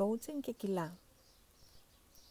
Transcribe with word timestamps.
Coaching 0.00 0.40
και 0.40 0.52
κιλά. 0.52 0.96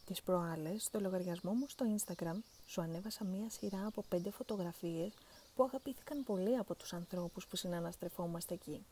Τις 0.04 0.22
προάλλες, 0.22 0.84
στο 0.84 1.00
λογαριασμό 1.00 1.52
μου 1.52 1.68
στο 1.68 1.86
Instagram, 1.96 2.38
σου 2.66 2.80
ανέβασα 2.80 3.24
μία 3.24 3.50
σειρά 3.50 3.86
από 3.86 4.04
πέντε 4.08 4.30
φωτογραφίες 4.30 5.12
που 5.54 5.62
αγαπήθηκαν 5.62 6.24
πολύ 6.24 6.56
από 6.56 6.74
τους 6.74 6.92
ανθρώπους 6.92 7.46
που 7.46 7.56
συναναστρεφόμαστε 7.56 8.54
εκεί. 8.54 8.84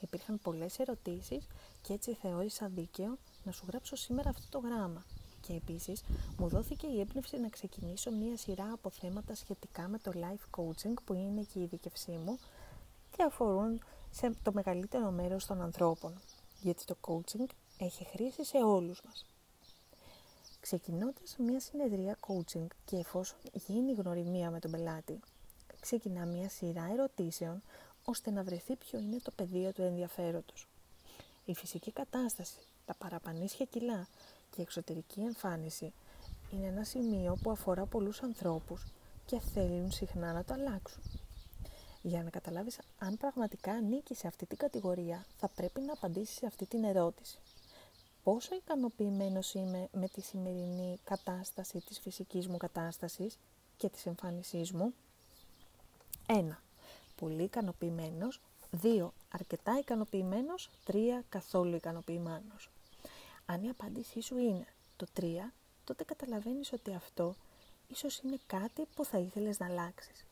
Υπήρχαν 0.00 0.38
πολλές 0.42 0.78
ερωτήσεις 0.78 1.46
και 1.82 1.92
έτσι 1.92 2.14
θεώρησα 2.14 2.68
δίκαιο 2.68 3.18
να 3.44 3.52
σου 3.52 3.64
γράψω 3.68 3.96
σήμερα 3.96 4.30
αυτό 4.30 4.46
το 4.50 4.68
γράμμα. 4.68 5.04
Και 5.40 5.52
επίσης 5.52 6.02
μου 6.38 6.48
δόθηκε 6.48 6.86
η 6.86 7.00
έμπνευση 7.00 7.36
να 7.36 7.48
ξεκινήσω 7.48 8.10
μία 8.10 8.36
σειρά 8.36 8.72
από 8.72 8.90
θέματα 8.90 9.34
σχετικά 9.34 9.88
με 9.88 9.98
το 9.98 10.12
life 10.14 10.60
coaching 10.60 10.94
που 11.04 11.14
είναι 11.14 11.42
και 11.42 11.58
η 11.58 11.62
ειδικευσή 11.62 12.12
μου 12.12 12.38
και 13.16 13.22
αφορούν 13.22 13.82
σε 14.10 14.32
το 14.42 14.52
μεγαλύτερο 14.52 15.10
μέρος 15.10 15.46
των 15.46 15.60
ανθρώπων. 15.60 16.20
Γιατί 16.60 16.84
το 16.84 16.96
coaching 17.00 17.46
έχει 17.78 18.04
χρήση 18.04 18.44
σε 18.44 18.56
όλους 18.56 19.02
μας. 19.04 19.26
Ξεκινώντας 20.60 21.36
μια 21.38 21.60
συνεδρία 21.60 22.18
coaching 22.26 22.66
και 22.84 22.96
εφόσον 22.96 23.38
γίνει 23.52 23.92
γνωριμία 23.92 24.50
με 24.50 24.58
τον 24.58 24.70
πελάτη, 24.70 25.20
ξεκινά 25.80 26.26
μια 26.26 26.48
σειρά 26.48 26.88
ερωτήσεων 26.92 27.62
ώστε 28.04 28.30
να 28.30 28.42
βρεθεί 28.42 28.76
ποιο 28.76 28.98
είναι 28.98 29.18
το 29.22 29.30
πεδίο 29.30 29.72
του 29.72 29.82
ενδιαφέροντος. 29.82 30.68
Η 31.44 31.54
φυσική 31.54 31.92
κατάσταση, 31.92 32.58
τα 32.86 32.94
παραπανίσια 32.94 33.66
κιλά 33.66 34.08
και 34.50 34.60
η 34.60 34.62
εξωτερική 34.62 35.20
εμφάνιση 35.20 35.92
είναι 36.52 36.66
ένα 36.66 36.84
σημείο 36.84 37.38
που 37.42 37.50
αφορά 37.50 37.86
πολλούς 37.86 38.22
ανθρώπους 38.22 38.86
και 39.26 39.40
θέλουν 39.40 39.90
συχνά 39.90 40.32
να 40.32 40.44
το 40.44 40.54
αλλάξουν. 40.54 41.02
Για 42.02 42.22
να 42.22 42.30
καταλάβεις 42.30 42.78
αν 42.98 43.16
πραγματικά 43.16 43.72
ανήκει 43.72 44.14
σε 44.14 44.26
αυτή 44.26 44.46
την 44.46 44.56
κατηγορία, 44.56 45.26
θα 45.36 45.48
πρέπει 45.48 45.80
να 45.80 45.92
απαντήσεις 45.92 46.36
σε 46.36 46.46
αυτή 46.46 46.66
την 46.66 46.84
ερώτηση. 46.84 47.38
Πόσο 48.28 48.54
ικανοποιημένος 48.54 49.54
είμαι 49.54 49.88
με 49.92 50.08
τη 50.08 50.20
σημερινή 50.20 50.98
κατάσταση 51.04 51.80
της 51.80 51.98
φυσικής 51.98 52.48
μου 52.48 52.56
κατάστασης 52.56 53.38
και 53.76 53.88
της 53.88 54.06
εμφάνισής 54.06 54.72
μου; 54.72 54.94
1. 56.26 56.62
Πολύ 57.16 57.42
ικανοποιημένος. 57.42 58.40
2. 58.82 59.12
Αρκετά 59.30 59.78
ικανοποιημένος. 59.78 60.70
3. 60.84 61.24
Καθόλου 61.28 61.74
ικανοποιημένος. 61.74 62.70
Αν 63.46 63.64
η 63.64 63.68
απάντησή 63.68 64.20
σου 64.20 64.38
είναι 64.38 64.66
το 64.96 65.06
3, 65.12 65.52
τότε 65.84 66.04
καταλαβαίνεις 66.04 66.72
ότι 66.72 66.94
αυτό 66.94 67.34
ίσως 67.88 68.18
είναι 68.18 68.38
κάτι 68.46 68.86
που 68.94 69.04
θα 69.04 69.18
ήθελες 69.18 69.58
να 69.58 69.66
αλλάξεις. 69.66 70.24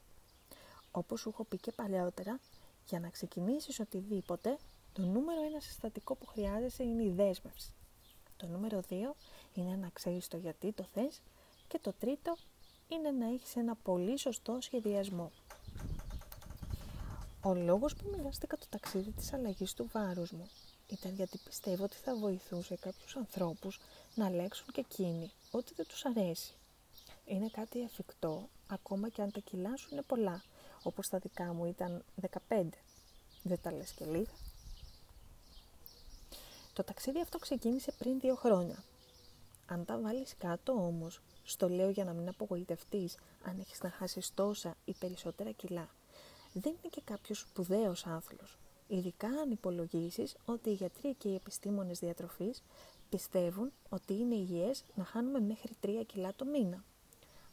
Όπως 0.91 1.21
σου 1.21 1.29
έχω 1.29 1.45
πει 1.45 1.57
και 1.57 1.73
παλαιότερα, 1.73 2.41
για 2.89 3.01
να 3.01 3.09
ξεκινήσεις 3.09 3.81
οτιδήποτε, 3.81 4.59
το 4.93 5.03
νούμερο 5.03 5.43
ένα 5.43 5.61
συστατικό 5.61 6.15
που 6.15 6.27
χρειάζεσαι 6.27 6.83
είναι 6.83 7.03
η 7.03 7.11
δέσμευση. 7.11 7.71
Το 8.37 8.47
νούμερο 8.47 8.81
2 8.89 8.95
είναι 9.55 9.77
να 9.77 9.89
ξέρεις 9.89 10.29
το 10.29 10.37
γιατί 10.37 10.73
το 10.73 10.83
θες 10.83 11.21
και 11.69 11.79
το 11.79 11.93
τρίτο 11.93 12.37
είναι 12.89 13.11
να 13.11 13.27
έχεις 13.27 13.57
ένα 13.57 13.75
πολύ 13.75 14.19
σωστό 14.19 14.59
σχεδιασμό. 14.61 15.31
Ο 17.43 17.55
λόγος 17.55 17.97
που 17.97 18.11
μοιράστηκα 18.17 18.57
το 18.57 18.67
ταξίδι 18.69 19.11
της 19.11 19.33
αλλαγής 19.33 19.75
του 19.75 19.89
βάρους 19.93 20.31
μου 20.31 20.49
ήταν 20.87 21.15
γιατί 21.15 21.39
πιστεύω 21.45 21.85
ότι 21.85 21.97
θα 21.97 22.17
βοηθούσε 22.17 22.77
κάποιους 22.77 23.17
ανθρώπους 23.17 23.81
να 24.15 24.27
αλλάξουν 24.27 24.67
και 24.73 24.81
εκείνοι 24.81 25.31
ό,τι 25.51 25.75
δεν 25.75 25.87
τους 25.87 26.05
αρέσει. 26.05 26.55
Είναι 27.25 27.49
κάτι 27.49 27.81
εφικτό, 27.81 28.49
ακόμα 28.67 29.09
και 29.09 29.23
αν 29.23 29.31
τα 29.31 29.41
κιλά 29.41 29.77
σου 29.77 29.89
είναι 29.93 30.03
πολλά, 30.03 30.43
όπως 30.83 31.09
τα 31.09 31.19
δικά 31.19 31.53
μου 31.53 31.65
ήταν 31.65 32.05
15. 32.49 32.69
Δεν 33.43 33.59
τα 33.63 33.73
λες 33.73 33.93
και 33.93 34.05
λίγα. 34.05 34.46
Το 36.77 36.85
ταξίδι 36.85 37.21
αυτό 37.21 37.39
ξεκίνησε 37.39 37.93
πριν 37.99 38.21
δύο 38.21 38.35
χρόνια. 38.35 38.85
Αν 39.67 39.85
τα 39.85 39.99
βάλεις 39.99 40.37
κάτω 40.39 40.73
όμως, 40.73 41.21
στο 41.43 41.69
λέω 41.69 41.91
για 41.91 42.05
να 42.05 42.13
μην 42.13 42.29
απογοητευτείς 42.29 43.17
αν 43.43 43.59
έχεις 43.59 43.83
να 43.83 43.91
χάσεις 43.91 44.35
τόσα 44.35 44.77
ή 44.85 44.95
περισσότερα 44.99 45.51
κιλά, 45.51 45.89
δεν 46.53 46.73
είναι 46.73 46.89
και 46.91 47.01
κάποιος 47.05 47.39
σπουδαίος 47.39 48.07
άθλος. 48.07 48.59
Ειδικά 48.87 49.27
αν 49.29 49.51
υπολογίσεις 49.51 50.37
ότι 50.45 50.71
οι 50.71 50.73
γιατροί 50.73 51.15
και 51.15 51.29
οι 51.29 51.35
επιστήμονες 51.35 51.99
διατροφής 51.99 52.63
πιστεύουν 53.09 53.73
ότι 53.89 54.15
είναι 54.15 54.35
υγιές 54.35 54.85
να 54.95 55.05
χάνουμε 55.05 55.41
μέχρι 55.41 55.75
3 55.81 56.03
κιλά 56.07 56.35
το 56.35 56.45
μήνα. 56.45 56.85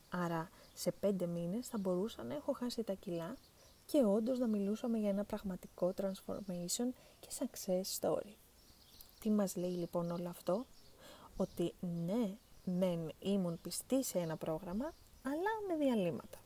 Άρα 0.09 0.49
σε 0.73 0.93
5 1.01 1.25
μήνες 1.27 1.67
θα 1.67 1.77
μπορούσα 1.77 2.23
να 2.23 2.33
έχω 2.33 2.53
χάσει 2.53 2.83
τα 2.83 2.93
κιλά 2.93 3.37
και 3.85 4.03
όντως 4.05 4.39
να 4.39 4.47
μιλούσαμε 4.47 4.97
για 4.97 5.09
ένα 5.09 5.23
πραγματικό 5.23 5.93
transformation 5.97 6.89
και 7.19 7.29
success 7.39 7.99
story. 7.99 8.42
Τι 9.23 9.31
μας 9.31 9.55
λέει 9.55 9.71
λοιπόν 9.71 10.11
όλο 10.11 10.29
αυτό; 10.29 10.65
Ότι 11.37 11.73
ναι, 12.05 12.35
μεν 12.63 13.11
ήμουν 13.19 13.61
πιστή 13.61 14.03
σε 14.03 14.19
ένα 14.19 14.37
πρόγραμμα, 14.37 14.93
αλλά 15.23 15.49
με 15.67 15.85
διαλύματα. 15.85 16.37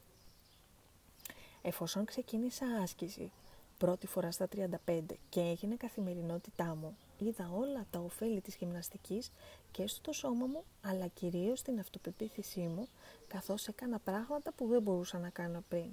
Εφόσον 1.62 2.06
ξεκίνησα 2.06 2.66
άσκηση 2.84 3.32
πρώτη 3.78 4.08
φορά 4.08 4.32
στα 4.32 4.48
35 4.86 5.02
και 5.30 5.40
έγινε 5.40 5.76
καθημερινότητά 5.76 6.76
μου, 6.76 6.98
είδα 7.18 7.52
όλα 7.56 7.86
τα 7.92 8.00
ωφέλη 8.00 8.42
της 8.42 8.56
γυμναστικής 8.56 9.32
και 9.72 9.88
στο 9.88 10.12
σώμα 10.12 10.46
μου, 10.46 10.64
αλλά 10.82 11.08
κυρίως 11.08 11.60
στην 11.60 11.80
αυτοπεποίθησή 11.80 12.68
μου, 12.68 12.88
καθώς 13.28 13.68
έκανα 13.68 14.00
πράγματα 14.00 14.52
που 14.52 14.68
δεν 14.68 14.82
μπορούσα 14.82 15.20
να 15.20 15.30
κάνω 15.30 15.64
πριν. 15.70 15.90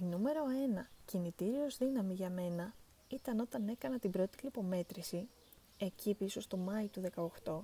Η 0.00 0.04
νούμερο 0.04 0.44
1 0.78 0.86
κινητήριος 1.04 1.76
δύναμη 1.76 2.14
για 2.14 2.30
μένα 2.30 2.74
ήταν 3.08 3.40
όταν 3.40 3.68
έκανα 3.68 3.98
την 3.98 4.10
πρώτη 4.10 4.38
λιπομέτρηση, 4.42 5.28
εκεί 5.78 6.14
πίσω 6.14 6.40
στο 6.40 6.56
Μάη 6.56 6.86
του 6.86 7.02
18, 7.44 7.58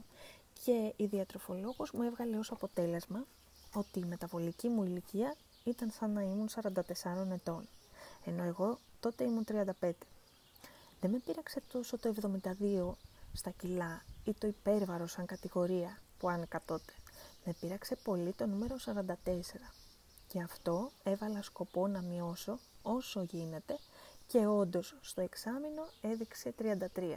και 0.65 0.93
η 0.97 1.05
διατροφολόγος 1.06 1.91
μου 1.91 2.03
έβγαλε 2.03 2.37
ως 2.37 2.50
αποτέλεσμα 2.50 3.27
ότι 3.75 3.99
η 3.99 4.04
μεταβολική 4.04 4.69
μου 4.69 4.84
ηλικία 4.84 5.37
ήταν 5.65 5.91
σαν 5.91 6.12
να 6.12 6.22
ήμουν 6.22 6.49
44 6.62 6.72
ετών, 7.33 7.69
ενώ 8.25 8.43
εγώ 8.43 8.78
τότε 9.00 9.25
ήμουν 9.25 9.44
35. 9.81 9.91
Δεν 11.00 11.10
με 11.10 11.19
πείραξε 11.19 11.62
τόσο 11.72 11.99
το 11.99 12.15
72 12.60 12.93
στα 13.33 13.50
κιλά 13.50 14.04
ή 14.25 14.34
το 14.34 14.47
υπέρβαρο 14.47 15.06
σαν 15.06 15.27
κατηγορία 15.27 15.99
που 16.19 16.28
άνεκα 16.28 16.62
τότε. 16.66 16.93
Με 17.44 17.54
πείραξε 17.60 17.97
πολύ 17.97 18.33
το 18.33 18.47
νούμερο 18.47 18.77
44 18.84 19.04
και 20.28 20.43
αυτό 20.43 20.91
έβαλα 21.03 21.43
σκοπό 21.43 21.87
να 21.87 22.00
μειώσω 22.00 22.59
όσο 22.83 23.22
γίνεται 23.22 23.78
και 24.26 24.46
όντως 24.46 24.96
στο 25.00 25.20
εξάμεινο 25.20 25.86
έδειξε 26.00 26.54
33. 26.58 27.14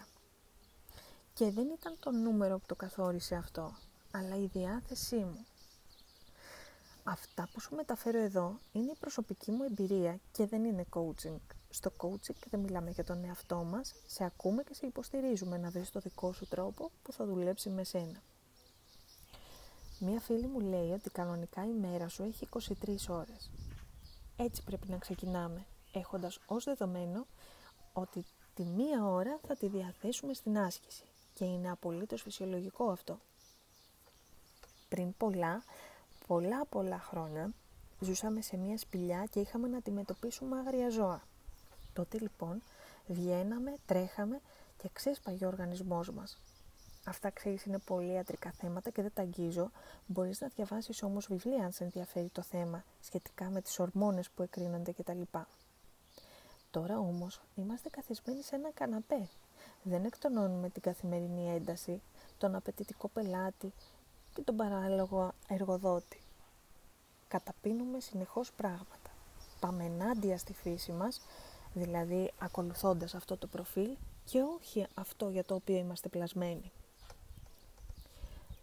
Και 1.33 1.51
δεν 1.51 1.69
ήταν 1.69 1.95
το 1.99 2.11
νούμερο 2.11 2.57
που 2.57 2.65
το 2.65 2.75
καθόρισε 2.75 3.35
αυτό, 3.35 3.75
αλλά 4.11 4.35
η 4.35 4.45
διάθεσή 4.45 5.15
μου. 5.15 5.45
Αυτά 7.03 7.49
που 7.53 7.59
σου 7.59 7.75
μεταφέρω 7.75 8.19
εδώ 8.19 8.59
είναι 8.71 8.91
η 8.91 8.97
προσωπική 8.99 9.51
μου 9.51 9.63
εμπειρία 9.63 10.19
και 10.31 10.45
δεν 10.45 10.65
είναι 10.65 10.85
coaching. 10.93 11.37
Στο 11.69 11.91
coaching 11.97 12.35
δεν 12.49 12.59
μιλάμε 12.59 12.89
για 12.89 13.03
τον 13.03 13.23
εαυτό 13.23 13.55
μας, 13.55 13.93
σε 14.05 14.23
ακούμε 14.23 14.63
και 14.63 14.73
σε 14.73 14.85
υποστηρίζουμε 14.85 15.57
να 15.57 15.69
βρεις 15.69 15.89
το 15.89 15.99
δικό 15.99 16.33
σου 16.33 16.47
τρόπο 16.47 16.91
που 17.03 17.13
θα 17.13 17.25
δουλέψει 17.25 17.69
με 17.69 17.83
σένα. 17.83 18.21
Μία 19.99 20.19
φίλη 20.19 20.47
μου 20.47 20.59
λέει 20.59 20.91
ότι 20.91 21.09
κανονικά 21.09 21.65
η 21.65 21.73
μέρα 21.73 22.07
σου 22.07 22.23
έχει 22.23 22.47
23 22.83 22.95
ώρες. 23.07 23.49
Έτσι 24.37 24.63
πρέπει 24.63 24.89
να 24.89 24.97
ξεκινάμε 24.97 25.65
έχοντας 25.91 26.39
ως 26.45 26.63
δεδομένο 26.63 27.25
ότι 27.93 28.25
τη 28.53 28.63
μία 28.63 29.05
ώρα 29.05 29.39
θα 29.47 29.55
τη 29.55 29.67
διαθέσουμε 29.67 30.33
στην 30.33 30.57
άσκηση 30.57 31.03
και 31.33 31.45
είναι 31.45 31.71
απολύτως 31.71 32.21
φυσιολογικό 32.21 32.89
αυτό. 32.89 33.19
Πριν 34.89 35.17
πολλά, 35.17 35.63
πολλά 36.27 36.65
πολλά 36.65 36.99
χρόνια 36.99 37.51
ζούσαμε 37.99 38.41
σε 38.41 38.57
μια 38.57 38.77
σπηλιά 38.77 39.25
και 39.29 39.39
είχαμε 39.39 39.67
να 39.67 39.77
αντιμετωπίσουμε 39.77 40.57
άγρια 40.59 40.89
ζώα. 40.89 41.21
Τότε 41.93 42.19
λοιπόν 42.19 42.61
βγαίναμε, 43.07 43.75
τρέχαμε 43.85 44.41
και 44.77 44.89
ξέσπαγε 44.93 45.45
ο 45.45 45.47
οργανισμός 45.47 46.11
μας. 46.11 46.41
Αυτά 47.05 47.29
ξέρεις 47.29 47.63
είναι 47.63 47.79
πολύ 47.79 48.11
ιατρικά 48.11 48.51
θέματα 48.51 48.89
και 48.89 49.01
δεν 49.01 49.11
τα 49.13 49.21
αγγίζω. 49.21 49.71
Μπορείς 50.05 50.41
να 50.41 50.47
διαβάσεις 50.47 51.03
όμως 51.03 51.27
βιβλία 51.27 51.65
αν 51.65 51.71
σε 51.71 51.83
ενδιαφέρει 51.83 52.29
το 52.29 52.41
θέμα 52.41 52.83
σχετικά 53.01 53.49
με 53.49 53.61
τις 53.61 53.79
ορμόνες 53.79 54.29
που 54.29 54.43
εκρίνονται 54.43 54.91
κτλ. 54.91 55.21
Τώρα 56.77 56.99
όμως 56.99 57.41
είμαστε 57.55 57.89
καθισμένοι 57.89 58.41
σε 58.41 58.55
ένα 58.55 58.71
καναπέ. 58.73 59.29
Δεν 59.83 60.05
εκτονώνουμε 60.05 60.69
την 60.69 60.81
καθημερινή 60.81 61.55
ένταση, 61.55 62.01
τον 62.37 62.55
απαιτητικό 62.55 63.07
πελάτη 63.07 63.73
και 64.33 64.41
τον 64.41 64.55
παράλογο 64.55 65.31
εργοδότη. 65.47 66.21
Καταπίνουμε 67.27 67.99
συνεχώς 67.99 68.51
πράγματα. 68.51 69.09
Πάμε 69.59 69.83
ενάντια 69.83 70.37
στη 70.37 70.53
φύση 70.53 70.91
μας, 70.91 71.21
δηλαδή 71.73 72.31
ακολουθώντας 72.37 73.15
αυτό 73.15 73.37
το 73.37 73.47
προφίλ 73.47 73.97
και 74.25 74.41
όχι 74.41 74.87
αυτό 74.93 75.29
για 75.29 75.43
το 75.43 75.55
οποίο 75.55 75.75
είμαστε 75.77 76.09
πλασμένοι. 76.09 76.71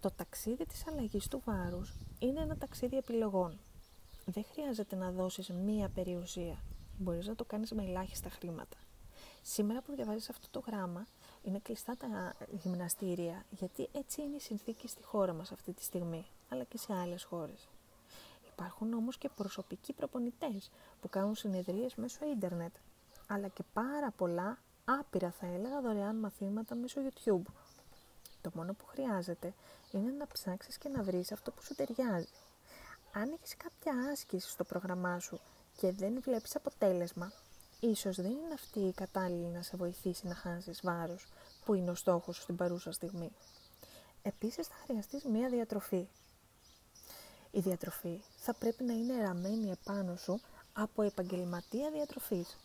Το 0.00 0.11
ταξίδι 0.11 0.66
της 0.66 0.87
αλλαγής 0.87 1.28
του 1.28 1.43
βάρους 1.44 1.94
είναι 2.19 2.40
ένα 2.40 2.56
ταξίδι 2.56 2.96
επιλογών. 2.96 3.58
Δεν 4.25 4.44
χρειάζεται 4.52 4.96
να 4.96 5.11
δώσεις 5.11 5.49
μία 5.49 5.88
περιουσία 5.88 6.56
μπορείς 6.99 7.26
να 7.26 7.35
το 7.35 7.44
κάνεις 7.44 7.73
με 7.73 7.82
ελάχιστα 7.82 8.31
χρήματα. 8.31 8.76
Σήμερα 9.43 9.82
που 9.82 9.94
διαβάζεις 9.94 10.29
αυτό 10.29 10.46
το 10.50 10.62
γράμμα, 10.67 11.06
είναι 11.43 11.58
κλειστά 11.58 11.96
τα 11.96 12.35
γυμναστήρια, 12.50 13.44
γιατί 13.50 13.88
έτσι 13.93 14.23
είναι 14.23 14.37
η 14.37 14.41
συνθήκη 14.41 14.88
στη 14.88 15.02
χώρα 15.02 15.32
μας 15.32 15.52
αυτή 15.52 15.73
τη 15.73 15.82
στιγμή, 15.82 16.26
αλλά 16.49 16.64
και 16.64 16.79
σε 16.79 16.94
άλλες 16.94 17.25
χώρες. 17.25 17.69
Υπάρχουν 18.52 18.93
όμως 18.93 19.19
και 19.19 19.29
προσωπικοί 19.29 19.93
προπονητές 19.93 20.70
που 21.00 21.08
κάνουν 21.08 21.35
συνεδρίες 21.35 21.94
μέσω 21.94 22.26
ίντερνετ, 22.26 22.75
αλλά 23.26 23.49
και 23.49 23.62
πάρα 23.73 24.11
πολλά, 24.11 24.58
άπειρα 24.85 25.31
θα 25.31 25.47
έλεγα, 25.47 25.81
δωρεάν 25.81 26.17
μαθήματα 26.17 26.75
μέσω 26.75 27.00
YouTube. 27.00 27.52
Το 28.40 28.50
μόνο 28.55 28.73
που 28.73 28.87
χρειάζεται 28.87 29.55
είναι 29.93 30.11
να 30.11 30.26
ψάξεις 30.26 30.79
και 30.79 30.88
να 30.88 31.02
βρεις 31.02 31.32
αυτό 31.32 31.50
που 31.50 31.62
σου 31.62 31.75
ταιριάζει. 31.75 32.29
Αν 33.12 33.32
έχεις 33.32 33.56
κάποια 33.56 33.93
άσκηση 34.12 34.49
στο 34.49 34.64
πρόγραμμά 34.64 35.19
σου 35.19 35.40
και 35.76 35.93
δεν 35.93 36.21
βλέπεις 36.23 36.56
αποτέλεσμα, 36.56 37.32
ίσως 37.81 38.17
δεν 38.17 38.31
είναι 38.31 38.55
αυτή 38.55 38.81
η 38.81 38.93
κατάλληλη 38.93 39.47
να 39.47 39.62
σε 39.62 39.76
βοηθήσει 39.76 40.26
να 40.26 40.35
χάσεις 40.35 40.81
βάρος, 40.82 41.26
που 41.65 41.75
είναι 41.75 41.91
ο 41.91 41.94
στόχος 41.94 42.37
σου 42.37 42.43
στην 42.43 42.56
παρούσα 42.56 42.93
στιγμή. 42.93 43.32
Επίσης 44.23 44.67
θα 44.67 44.75
χρειαστείς 44.85 45.25
μία 45.25 45.49
διατροφή. 45.49 46.09
Η 47.50 47.61
διατροφή 47.61 48.23
θα 48.37 48.55
πρέπει 48.55 48.85
να 48.85 48.93
είναι 48.93 49.23
ραμμένη 49.23 49.71
επάνω 49.71 50.17
σου 50.17 50.41
από 50.73 51.03
επαγγελματία 51.03 51.91
διατροφής. 51.91 52.56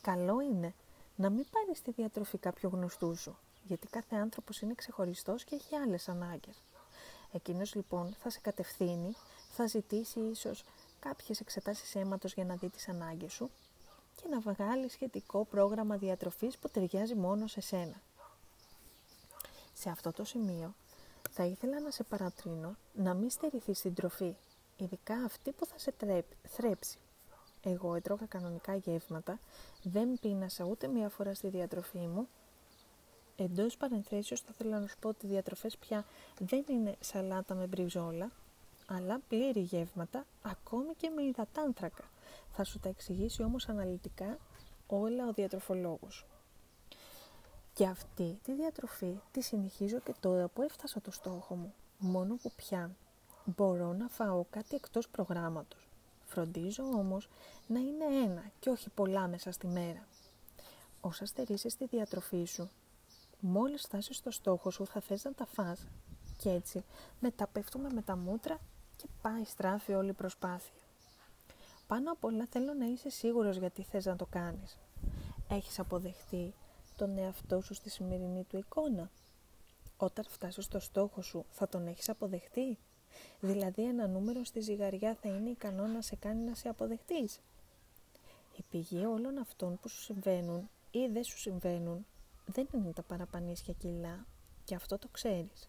Καλό 0.00 0.40
είναι 0.40 0.74
να 1.16 1.30
μην 1.30 1.46
πάρεις 1.50 1.82
τη 1.82 1.90
διατροφή 1.90 2.38
κάποιου 2.38 2.70
γνωστού 2.72 3.16
σου, 3.16 3.38
γιατί 3.62 3.86
κάθε 3.86 4.16
άνθρωπος 4.16 4.60
είναι 4.60 4.74
ξεχωριστός 4.74 5.44
και 5.44 5.54
έχει 5.54 5.76
άλλες 5.76 6.08
ανάγκες. 6.08 6.62
Εκείνος 7.32 7.74
λοιπόν 7.74 8.14
θα 8.18 8.30
σε 8.30 8.40
κατευθύνει, 8.40 9.12
θα 9.50 9.66
ζητήσει 9.66 10.20
ίσως 10.20 10.64
κάποιες 11.08 11.40
εξετάσεις 11.40 11.94
αίματος 11.94 12.34
για 12.34 12.44
να 12.44 12.54
δει 12.54 12.68
τις 12.68 12.88
ανάγκες 12.88 13.32
σου 13.32 13.50
και 14.16 14.28
να 14.28 14.40
βγάλει 14.40 14.88
σχετικό 14.88 15.44
πρόγραμμα 15.44 15.96
διατροφής 15.96 16.58
που 16.58 16.68
ταιριάζει 16.68 17.14
μόνο 17.14 17.46
σε 17.46 17.60
σένα. 17.60 18.00
Σε 19.72 19.90
αυτό 19.90 20.12
το 20.12 20.24
σημείο 20.24 20.74
θα 21.30 21.44
ήθελα 21.44 21.80
να 21.80 21.90
σε 21.90 22.02
παρατρύνω 22.02 22.76
να 22.94 23.14
μην 23.14 23.30
στερηθείς 23.30 23.80
την 23.80 23.94
τροφή, 23.94 24.36
ειδικά 24.76 25.14
αυτή 25.14 25.52
που 25.52 25.66
θα 25.66 25.78
σε 25.78 25.94
θρέψει. 26.48 26.98
Εγώ 27.62 27.94
έτρωγα 27.94 28.26
κανονικά 28.26 28.74
γεύματα, 28.74 29.38
δεν 29.82 30.18
πίνασα 30.20 30.64
ούτε 30.64 30.86
μία 30.86 31.08
φορά 31.08 31.34
στη 31.34 31.48
διατροφή 31.48 31.98
μου. 31.98 32.28
Εντός 33.36 33.76
παρενθέσεως 33.76 34.40
θα 34.40 34.48
ήθελα 34.54 34.80
να 34.80 34.86
σου 34.86 34.96
πω 35.00 35.08
ότι 35.08 35.26
οι 35.26 35.28
διατροφές 35.28 35.76
πια 35.76 36.04
δεν 36.38 36.64
είναι 36.68 36.96
σαλάτα 37.00 37.54
με 37.54 37.66
μπριζόλα, 37.66 38.30
αλλά 38.86 39.20
πλήρη 39.28 39.60
γεύματα, 39.60 40.26
ακόμη 40.42 40.94
και 40.94 41.08
με 41.08 41.22
υδατάνθρακα. 41.22 42.04
Θα 42.52 42.64
σου 42.64 42.78
τα 42.78 42.88
εξηγήσει 42.88 43.42
όμως 43.42 43.68
αναλυτικά 43.68 44.38
όλα 44.86 45.28
ο 45.28 45.32
διατροφολόγος. 45.32 46.26
Και 47.72 47.86
αυτή 47.86 48.38
τη 48.42 48.52
διατροφή 48.52 49.20
τη 49.32 49.40
συνεχίζω 49.40 49.98
και 49.98 50.14
τώρα 50.20 50.48
που 50.48 50.62
έφτασα 50.62 51.00
το 51.00 51.10
στόχο 51.10 51.54
μου. 51.54 51.74
Μόνο 51.98 52.36
που 52.42 52.52
πια 52.56 52.90
μπορώ 53.44 53.92
να 53.92 54.08
φάω 54.08 54.44
κάτι 54.50 54.74
εκτός 54.74 55.08
προγράμματος. 55.08 55.88
Φροντίζω 56.24 56.82
όμως 56.82 57.28
να 57.66 57.78
είναι 57.78 58.04
ένα 58.24 58.42
και 58.60 58.70
όχι 58.70 58.90
πολλά 58.90 59.28
μέσα 59.28 59.52
στη 59.52 59.66
μέρα. 59.66 60.06
Όσα 61.00 61.26
στερήσεις 61.26 61.76
τη 61.76 61.86
διατροφή 61.86 62.44
σου, 62.44 62.70
μόλις 63.40 63.82
φτάσεις 63.82 64.16
στο 64.16 64.30
στόχο 64.30 64.70
σου 64.70 64.86
θα 64.86 65.00
θες 65.00 65.24
να 65.24 65.32
τα 65.32 65.46
φας 65.46 65.86
και 66.36 66.50
έτσι 66.50 66.84
μετά 67.20 67.46
πέφτουμε 67.46 67.88
με 67.92 68.02
τα 68.02 68.16
μούτρα 68.16 68.54
και 68.54 68.60
πάει 69.22 69.44
στράφη 69.44 69.92
όλη 69.92 70.10
η 70.10 70.12
προσπάθεια. 70.12 70.72
Πάνω 71.86 72.12
απ' 72.12 72.24
όλα 72.24 72.46
θέλω 72.50 72.74
να 72.74 72.86
είσαι 72.86 73.10
σίγουρος 73.10 73.56
γιατί 73.56 73.82
θες 73.82 74.04
να 74.04 74.16
το 74.16 74.26
κάνεις. 74.26 74.78
Έχεις 75.48 75.78
αποδεχτεί 75.78 76.54
τον 76.96 77.18
εαυτό 77.18 77.60
σου 77.60 77.74
στη 77.74 77.90
σημερινή 77.90 78.44
του 78.44 78.56
εικόνα. 78.56 79.10
Όταν 79.96 80.24
φτάσεις 80.28 80.64
στο 80.64 80.78
στόχο 80.78 81.22
σου 81.22 81.44
θα 81.50 81.68
τον 81.68 81.86
έχεις 81.86 82.08
αποδεχτεί; 82.08 82.78
Δηλαδή 83.40 83.82
ένα 83.82 84.06
νούμερο 84.06 84.44
στη 84.44 84.60
ζυγαριά 84.60 85.14
θα 85.14 85.28
είναι 85.28 85.50
ικανό 85.50 85.86
να 85.86 86.00
σε 86.02 86.16
κάνει 86.16 86.44
να 86.44 86.54
σε 86.54 86.68
αποδεχτείς; 86.68 87.40
Η 88.56 88.62
πηγή 88.70 89.04
όλων 89.04 89.38
αυτών 89.38 89.78
που 89.80 89.88
σου 89.88 90.00
συμβαίνουν 90.00 90.68
ή 90.90 91.06
δεν 91.06 91.24
σου 91.24 91.38
συμβαίνουν 91.38 92.06
δεν 92.46 92.68
είναι 92.72 92.92
τα 92.92 93.02
παραπανίσια 93.02 93.74
κιλά 93.74 94.26
και 94.64 94.74
αυτό 94.74 94.98
το 94.98 95.08
ξέρεις. 95.08 95.68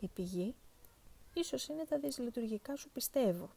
Η 0.00 0.08
πηγή 0.08 0.54
ίσως 1.34 1.68
είναι 1.68 1.84
τα 1.84 1.98
δυσλειτουργικά 1.98 2.76
σου 2.76 2.90
πιστεύω 2.90 3.50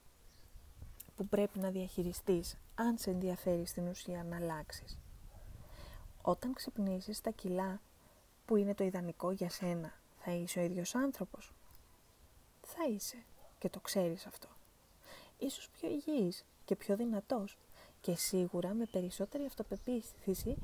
που 1.15 1.27
πρέπει 1.27 1.59
να 1.59 1.69
διαχειριστείς 1.69 2.57
αν 2.75 2.97
σε 2.97 3.09
ενδιαφέρει 3.09 3.65
στην 3.65 3.88
ουσία 3.88 4.24
να 4.24 4.35
αλλάξεις. 4.35 4.97
Όταν 6.21 6.53
ξυπνήσεις 6.53 7.21
τα 7.21 7.29
κιλά 7.29 7.81
που 8.45 8.56
είναι 8.56 8.74
το 8.75 8.83
ιδανικό 8.83 9.31
για 9.31 9.50
σένα, 9.50 9.94
θα 10.18 10.31
είσαι 10.31 10.59
ο 10.59 10.63
ίδιος 10.63 10.95
άνθρωπος. 10.95 11.53
Θα 12.62 12.88
είσαι 12.89 13.24
και 13.59 13.69
το 13.69 13.80
ξέρεις 13.80 14.25
αυτό. 14.25 14.47
Ίσως 15.38 15.69
πιο 15.69 15.89
υγιής 15.89 16.45
και 16.65 16.75
πιο 16.75 16.95
δυνατός 16.95 17.57
και 18.01 18.15
σίγουρα 18.15 18.73
με 18.73 18.85
περισσότερη 18.85 19.45
αυτοπεποίθηση 19.45 20.57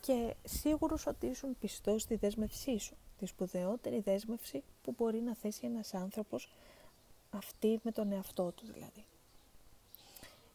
και 0.00 0.34
σίγουρος 0.44 1.06
ότι 1.06 1.26
ήσουν 1.26 1.58
πιστός 1.58 2.02
στη 2.02 2.16
δέσμευσή 2.16 2.78
σου, 2.78 2.96
τη 3.20 3.26
σπουδαιότερη 3.26 4.00
δέσμευση 4.00 4.62
που 4.82 4.94
μπορεί 4.98 5.20
να 5.20 5.34
θέσει 5.34 5.66
ένας 5.66 5.94
άνθρωπος 5.94 6.52
αυτή 7.30 7.80
με 7.82 7.92
τον 7.92 8.12
εαυτό 8.12 8.52
του 8.52 8.66
δηλαδή. 8.72 9.04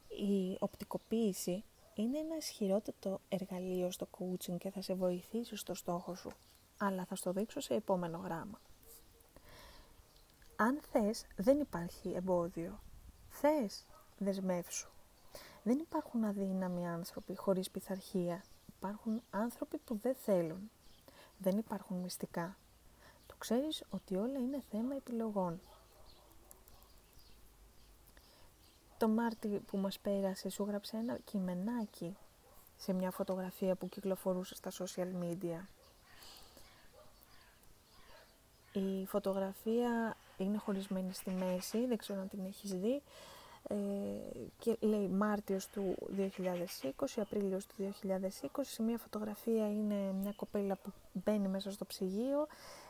Η 0.07 0.57
οπτικοποίηση 0.59 1.63
είναι 1.95 2.17
ένα 2.17 2.37
ισχυρότερο 2.37 3.19
εργαλείο 3.29 3.91
στο 3.91 4.07
coaching 4.19 4.57
και 4.57 4.69
θα 4.69 4.81
σε 4.81 4.93
βοηθήσει 4.93 5.55
στο 5.55 5.73
στόχο 5.73 6.15
σου, 6.15 6.31
αλλά 6.77 7.05
θα 7.05 7.15
στο 7.15 7.31
δείξω 7.31 7.59
σε 7.59 7.73
επόμενο 7.73 8.17
γράμμα. 8.17 8.59
Αν 10.55 10.79
θες, 10.91 11.25
δεν 11.35 11.59
υπάρχει 11.59 12.11
εμπόδιο. 12.11 12.79
Θες, 13.29 13.85
δεσμεύσου. 14.17 14.89
Δεν 15.63 15.77
υπάρχουν 15.77 16.23
αδύναμοι 16.23 16.87
άνθρωποι 16.87 17.35
χωρίς 17.35 17.69
πειθαρχία. 17.69 18.43
Υπάρχουν 18.77 19.21
άνθρωποι 19.29 19.77
που 19.77 19.99
δεν 20.01 20.15
θέλουν. 20.15 20.69
Δεν 21.45 21.57
υπάρχουν 21.57 21.97
μυστικά. 21.97 22.57
Το 23.27 23.35
ξέρεις 23.37 23.83
ότι 23.89 24.15
όλα 24.15 24.39
είναι 24.39 24.63
θέμα 24.71 24.95
επιλογών. 24.95 25.59
Το 28.97 29.07
Μάρτι 29.07 29.47
που 29.47 29.77
μας 29.77 29.99
πέρασε 29.99 30.49
σου 30.49 30.63
γράψε 30.63 30.97
ένα 30.97 31.17
κειμενάκι 31.25 32.17
σε 32.77 32.93
μια 32.93 33.11
φωτογραφία 33.11 33.75
που 33.75 33.89
κυκλοφορούσε 33.89 34.55
στα 34.55 34.71
social 34.71 35.07
media. 35.21 35.59
Η 38.73 39.05
φωτογραφία 39.05 40.17
είναι 40.37 40.57
χωρισμένη 40.57 41.13
στη 41.13 41.31
μέση, 41.31 41.85
δεν 41.85 41.97
ξέρω 41.97 42.21
αν 42.21 42.29
την 42.29 42.45
έχεις 42.45 42.71
δει, 42.71 43.01
ε, 43.67 43.75
και 44.59 44.77
λέει 44.79 45.07
Μάρτιος 45.07 45.67
του 45.67 45.95
2020, 46.17 47.05
Απρίλιος 47.15 47.65
του 47.65 47.75
2020. 47.77 48.47
Σε 48.61 48.83
μια 48.83 48.97
φωτογραφία 48.97 49.71
είναι 49.71 49.95
μια 50.21 50.33
κοπέλα 50.35 50.75
που 50.75 50.91
μπαίνει 51.13 51.47
μέσα 51.47 51.71
στο 51.71 51.85
ψυγείο, 51.85 52.47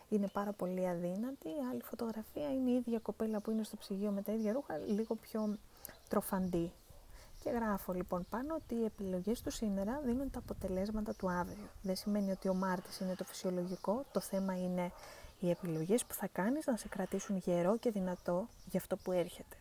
είναι 0.10 0.27
πάρα 0.27 0.51
πολύ 0.51 0.88
αδύνατη. 0.88 1.50
Άλλη 1.72 1.82
φωτογραφία 1.82 2.53
είναι 2.53 2.70
η 2.70 2.74
ίδια 2.74 3.00
κοπέλα 3.00 3.39
που 3.39 3.51
είναι 3.51 3.63
στο 3.63 3.75
ψυγείο 3.75 4.12
με 4.12 4.22
τα 4.22 4.32
ίδια 4.32 4.53
ρούχα, 4.53 4.77
λίγο 4.77 5.15
πιο 5.15 5.58
τροφαντή. 6.10 6.72
Και 7.44 7.50
γράφω 7.50 7.94
λοιπόν 7.94 8.25
πάνω 8.29 8.55
ότι 8.55 8.75
οι 8.75 8.86
επιλογές 8.86 9.41
του 9.41 9.51
σήμερα 9.51 10.01
δίνουν 10.05 10.32
τα 10.32 10.39
αποτελέσματα 10.39 11.13
του 11.13 11.29
αύριο. 11.29 11.70
Δεν 11.82 11.96
σημαίνει 11.96 12.32
ότι 12.32 12.50
ο 12.50 12.53
Μάρτης 12.53 13.00
είναι 13.00 13.15
το 13.15 13.24
φυσιολογικό, 13.24 14.05
το 14.12 14.20
θέμα 14.20 14.58
είναι 14.58 14.91
οι 15.39 15.50
επιλογές 15.50 16.05
που 16.05 16.13
θα 16.13 16.27
κάνεις 16.27 16.65
να 16.65 16.77
σε 16.77 16.88
κρατήσουν 16.88 17.38
γερό 17.38 17.77
και 17.77 17.91
δυνατό 17.91 18.48
για 18.65 18.79
αυτό 18.79 18.98
που 18.98 19.12
έρχεται. 19.12 19.55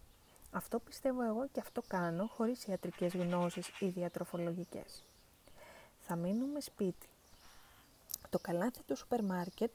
Αυτό 0.56 0.78
πιστεύω 0.78 1.22
εγώ 1.22 1.48
και 1.52 1.60
αυτό 1.60 1.82
κάνω 1.86 2.26
χωρίς 2.26 2.64
ιατρικές 2.64 3.14
γνώσεις 3.14 3.80
ή 3.80 3.86
διατροφολογικές. 3.86 5.04
Θα 6.00 6.16
μείνουμε 6.16 6.60
σπίτι. 6.60 7.08
Το 8.30 8.38
καλάθι 8.38 8.82
του 8.86 8.96
σούπερ 8.96 9.24
μάρκετ 9.24 9.70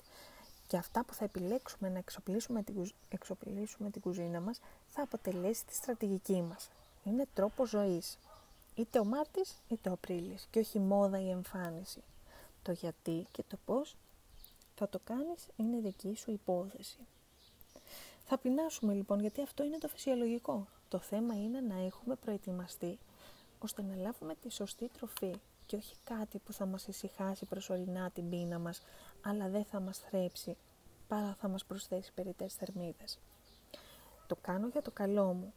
και 0.67 0.77
αυτά 0.77 1.03
που 1.03 1.13
θα 1.13 1.23
επιλέξουμε 1.23 1.89
να 1.89 1.97
εξοπλίσουμε 1.97 2.63
την, 2.63 2.91
εξοπλίσουμε 3.09 3.89
την 3.89 4.01
κουζίνα 4.01 4.39
μας 4.39 4.59
θα 4.87 5.01
αποτελέσει 5.01 5.65
τη 5.65 5.73
στρατηγική 5.73 6.41
μας. 6.41 6.69
Είναι 7.03 7.27
τρόπο 7.33 7.65
ζωής. 7.65 8.17
Είτε 8.75 8.99
ο 8.99 9.05
Μάρτης 9.05 9.55
είτε 9.67 9.89
ο 9.89 9.93
Απρίλης 9.93 10.47
και 10.51 10.59
όχι 10.59 10.79
μόδα 10.79 11.19
ή 11.21 11.29
εμφάνιση. 11.29 12.03
Το 12.63 12.71
γιατί 12.71 13.27
και 13.31 13.43
το 13.47 13.57
πώς 13.65 13.95
θα 14.75 14.89
το 14.89 14.99
κάνεις 15.03 15.47
είναι 15.55 15.79
δική 15.79 16.15
σου 16.15 16.31
υπόθεση. 16.31 16.97
Θα 18.31 18.37
πεινάσουμε 18.37 18.93
λοιπόν 18.93 19.19
γιατί 19.19 19.41
αυτό 19.41 19.63
είναι 19.63 19.77
το 19.77 19.87
φυσιολογικό. 19.87 20.67
Το 20.89 20.99
θέμα 20.99 21.35
είναι 21.35 21.59
να 21.59 21.85
έχουμε 21.85 22.15
προετοιμαστεί 22.15 22.99
ώστε 23.59 23.81
να 23.81 23.95
λάβουμε 23.95 24.35
τη 24.35 24.51
σωστή 24.51 24.87
τροφή 24.87 25.35
και 25.65 25.75
όχι 25.75 25.95
κάτι 26.03 26.37
που 26.37 26.53
θα 26.53 26.65
μας 26.65 26.87
ησυχάσει 26.87 27.45
προσωρινά 27.45 28.09
την 28.09 28.29
πείνα 28.29 28.59
μας 28.59 28.81
αλλά 29.21 29.47
δεν 29.47 29.63
θα 29.63 29.79
μας 29.79 29.97
θρέψει 29.97 30.57
παρά 31.07 31.35
θα 31.39 31.47
μας 31.47 31.65
προσθέσει 31.65 32.11
περιττές 32.13 32.53
θερμίδες. 32.53 33.19
Το 34.27 34.35
κάνω 34.41 34.67
για 34.67 34.81
το 34.81 34.91
καλό 34.91 35.33
μου 35.33 35.53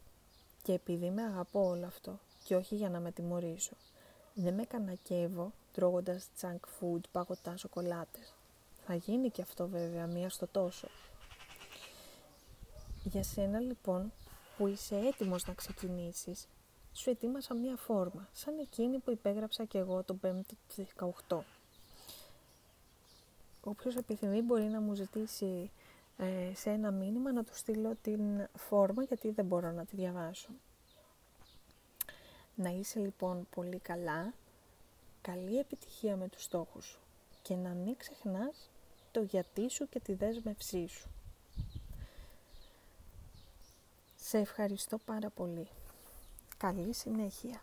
και 0.63 0.73
επειδή 0.73 1.09
με 1.09 1.23
αγαπώ 1.23 1.67
όλο 1.67 1.85
αυτό 1.85 2.19
και 2.43 2.55
όχι 2.55 2.75
για 2.75 2.89
να 2.89 2.99
με 2.99 3.11
τιμωρήσω. 3.11 3.75
Δεν 4.33 4.53
με 4.53 4.63
κανακεύω 4.63 5.51
τρώγοντας 5.73 6.27
junk 6.41 6.59
food, 6.79 7.01
παγωτά, 7.11 7.57
σοκολάτες. 7.57 8.33
Θα 8.85 8.95
γίνει 8.95 9.29
και 9.29 9.41
αυτό 9.41 9.67
βέβαια, 9.67 10.07
μία 10.07 10.29
στο 10.29 10.47
τόσο. 10.47 10.87
Για 13.03 13.23
σένα 13.23 13.59
λοιπόν 13.59 14.11
που 14.57 14.67
είσαι 14.67 14.95
έτοιμος 14.95 15.47
να 15.47 15.53
ξεκινήσεις, 15.53 16.47
σου 16.93 17.09
ετοίμασα 17.09 17.53
μία 17.53 17.75
φόρμα, 17.75 18.27
σαν 18.31 18.59
εκείνη 18.59 18.99
που 18.99 19.11
υπέγραψα 19.11 19.65
και 19.65 19.77
εγώ 19.77 20.03
τον 20.03 20.19
5ο 20.23 20.41
του 20.75 20.87
18. 21.27 21.39
Όποιος 23.63 23.95
επιθυμεί 23.95 24.41
μπορεί 24.41 24.63
να 24.63 24.79
μου 24.79 24.93
ζητήσει 24.93 25.71
ε, 26.17 26.55
σε 26.55 26.69
ένα 26.69 26.91
μήνυμα 26.91 27.31
να 27.31 27.43
του 27.43 27.55
στείλω 27.55 27.95
την 28.01 28.47
φόρμα 28.57 29.03
γιατί 29.03 29.31
δεν 29.31 29.45
μπορώ 29.45 29.71
να 29.71 29.85
τη 29.85 29.95
διαβάσω. 29.95 30.49
Να 32.55 32.69
είσαι 32.69 32.99
λοιπόν 32.99 33.47
πολύ 33.55 33.79
καλά, 33.79 34.33
καλή 35.21 35.59
επιτυχία 35.59 36.15
με 36.15 36.27
τους 36.27 36.43
στόχους 36.43 36.85
σου 36.85 36.99
και 37.41 37.55
να 37.55 37.69
μην 37.69 37.97
ξεχνάς 37.97 38.69
το 39.11 39.21
γιατί 39.21 39.69
σου 39.69 39.89
και 39.89 39.99
τη 39.99 40.13
δέσμευσή 40.13 40.87
σου. 40.87 41.09
Σε 44.33 44.39
ευχαριστώ 44.39 44.97
πάρα 44.97 45.29
πολύ. 45.29 45.67
Καλή 46.57 46.93
συνέχεια. 46.93 47.61